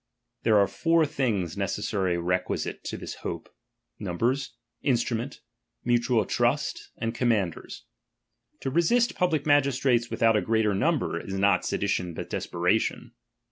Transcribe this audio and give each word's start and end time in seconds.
There 0.41 0.57
are 0.57 0.65
four 0.65 1.05
things 1.05 1.55
necessarily 1.55 2.17
requisite 2.17 2.83
to 2.85 2.97
this 2.97 3.13
hope. 3.17 3.53
Numbers, 3.99 4.55
instruments, 4.81 5.41
mutual 5.85 6.25
trust, 6.25 6.89
and 6.97 7.13
commanders. 7.13 7.83
To 8.61 8.71
resist 8.71 9.13
public 9.13 9.45
magistrates 9.45 10.09
without 10.09 10.35
a 10.35 10.41
great 10.41 10.65
number, 10.65 11.19
is 11.21 11.35
not 11.35 11.61
sedi 11.61 11.87
tion, 11.89 12.15
but 12.15 12.31
desperation. 12.31 13.11